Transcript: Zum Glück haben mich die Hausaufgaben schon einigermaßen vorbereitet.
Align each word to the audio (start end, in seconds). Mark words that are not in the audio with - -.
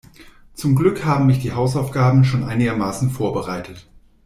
Zum 0.55 0.75
Glück 0.75 1.05
haben 1.05 1.27
mich 1.27 1.41
die 1.43 1.51
Hausaufgaben 1.53 2.23
schon 2.23 2.43
einigermaßen 2.43 3.11
vorbereitet. 3.11 3.85